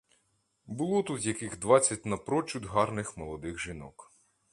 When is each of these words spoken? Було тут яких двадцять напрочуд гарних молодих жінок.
Було 0.65 1.03
тут 1.03 1.25
яких 1.25 1.59
двадцять 1.59 2.05
напрочуд 2.05 2.65
гарних 2.65 3.17
молодих 3.17 3.59
жінок. 3.59 4.11